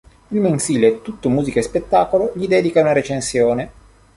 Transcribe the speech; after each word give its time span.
Il 0.29 0.39
mensile 0.39 1.03
"Tutto 1.03 1.29
musica 1.29 1.59
e 1.59 1.61
spettacolo" 1.61 2.31
gli 2.33 2.47
dedica 2.47 2.81
una 2.81 2.91
recensione. 2.91 3.71